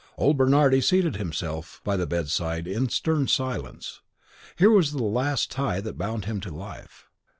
[0.17, 4.01] Old Bernardi seated himself by the bedside in stern silence;
[4.57, 7.07] here was the last tie that bound him to life.